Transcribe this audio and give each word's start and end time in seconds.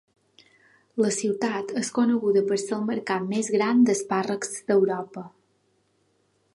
La 1.03 1.11
ciutat 1.17 1.73
és 1.83 1.91
coneguda 1.99 2.43
per 2.49 2.59
ser 2.63 2.73
el 2.79 2.89
mercat 2.89 3.29
més 3.35 3.53
gran 3.57 3.87
d'espàrrecs 3.91 4.59
d'Europa. 4.71 5.29